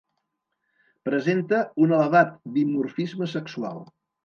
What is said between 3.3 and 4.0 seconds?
sexual.